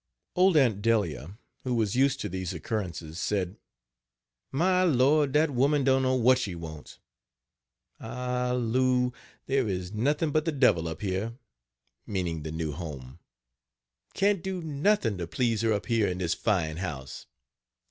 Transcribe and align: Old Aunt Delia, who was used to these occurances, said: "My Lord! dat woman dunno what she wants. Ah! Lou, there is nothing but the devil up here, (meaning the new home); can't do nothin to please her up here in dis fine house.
Old 0.35 0.57
Aunt 0.57 0.81
Delia, 0.81 1.37
who 1.63 1.75
was 1.75 1.95
used 1.95 2.19
to 2.21 2.27
these 2.27 2.55
occurances, 2.55 3.19
said: 3.19 3.57
"My 4.51 4.81
Lord! 4.81 5.31
dat 5.31 5.51
woman 5.51 5.83
dunno 5.83 6.15
what 6.15 6.39
she 6.39 6.55
wants. 6.55 6.97
Ah! 7.99 8.51
Lou, 8.57 9.13
there 9.45 9.69
is 9.69 9.93
nothing 9.93 10.31
but 10.31 10.45
the 10.45 10.51
devil 10.51 10.87
up 10.87 11.01
here, 11.01 11.33
(meaning 12.07 12.41
the 12.41 12.51
new 12.51 12.71
home); 12.71 13.19
can't 14.15 14.41
do 14.41 14.63
nothin 14.63 15.19
to 15.19 15.27
please 15.27 15.61
her 15.61 15.71
up 15.71 15.85
here 15.85 16.07
in 16.07 16.17
dis 16.17 16.33
fine 16.33 16.77
house. 16.77 17.27